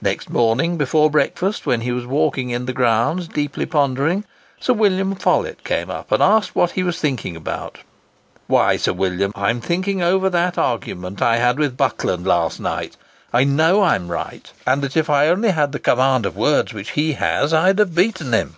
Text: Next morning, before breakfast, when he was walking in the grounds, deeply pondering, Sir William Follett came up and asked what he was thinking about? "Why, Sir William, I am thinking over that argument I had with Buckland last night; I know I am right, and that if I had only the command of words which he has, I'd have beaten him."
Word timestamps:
Next 0.00 0.30
morning, 0.30 0.78
before 0.78 1.10
breakfast, 1.10 1.66
when 1.66 1.82
he 1.82 1.92
was 1.92 2.06
walking 2.06 2.48
in 2.48 2.64
the 2.64 2.72
grounds, 2.72 3.28
deeply 3.28 3.66
pondering, 3.66 4.24
Sir 4.58 4.72
William 4.72 5.14
Follett 5.14 5.64
came 5.64 5.90
up 5.90 6.10
and 6.10 6.22
asked 6.22 6.56
what 6.56 6.70
he 6.70 6.82
was 6.82 6.98
thinking 6.98 7.36
about? 7.36 7.80
"Why, 8.46 8.78
Sir 8.78 8.94
William, 8.94 9.32
I 9.34 9.50
am 9.50 9.60
thinking 9.60 10.00
over 10.02 10.30
that 10.30 10.56
argument 10.56 11.20
I 11.20 11.36
had 11.36 11.58
with 11.58 11.76
Buckland 11.76 12.24
last 12.26 12.58
night; 12.58 12.96
I 13.34 13.44
know 13.44 13.82
I 13.82 13.96
am 13.96 14.08
right, 14.08 14.50
and 14.66 14.80
that 14.80 14.96
if 14.96 15.10
I 15.10 15.24
had 15.24 15.32
only 15.32 15.50
the 15.52 15.78
command 15.78 16.24
of 16.24 16.38
words 16.38 16.72
which 16.72 16.92
he 16.92 17.12
has, 17.12 17.52
I'd 17.52 17.78
have 17.78 17.94
beaten 17.94 18.32
him." 18.32 18.56